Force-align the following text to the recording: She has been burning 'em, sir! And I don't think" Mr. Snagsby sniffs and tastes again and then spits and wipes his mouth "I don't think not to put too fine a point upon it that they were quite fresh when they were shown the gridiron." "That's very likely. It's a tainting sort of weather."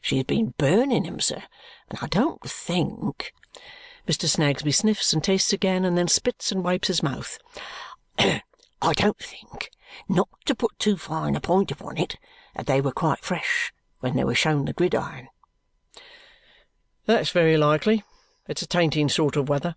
She 0.00 0.18
has 0.18 0.24
been 0.26 0.54
burning 0.56 1.04
'em, 1.04 1.18
sir! 1.18 1.42
And 1.90 1.98
I 2.00 2.06
don't 2.06 2.40
think" 2.48 3.34
Mr. 4.06 4.28
Snagsby 4.28 4.70
sniffs 4.70 5.12
and 5.12 5.24
tastes 5.24 5.52
again 5.52 5.84
and 5.84 5.98
then 5.98 6.06
spits 6.06 6.52
and 6.52 6.62
wipes 6.62 6.86
his 6.86 7.02
mouth 7.02 7.40
"I 8.16 8.92
don't 8.92 9.18
think 9.18 9.72
not 10.08 10.28
to 10.44 10.54
put 10.54 10.78
too 10.78 10.96
fine 10.96 11.34
a 11.34 11.40
point 11.40 11.72
upon 11.72 11.98
it 11.98 12.14
that 12.54 12.66
they 12.66 12.80
were 12.80 12.92
quite 12.92 13.24
fresh 13.24 13.72
when 13.98 14.14
they 14.14 14.22
were 14.22 14.36
shown 14.36 14.66
the 14.66 14.72
gridiron." 14.72 15.26
"That's 17.06 17.30
very 17.30 17.56
likely. 17.56 18.04
It's 18.46 18.62
a 18.62 18.68
tainting 18.68 19.08
sort 19.08 19.34
of 19.34 19.48
weather." 19.48 19.74